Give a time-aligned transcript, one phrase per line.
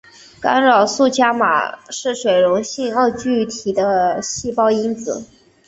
[0.41, 5.23] 干扰素伽玛是水溶性二聚体的细胞因子。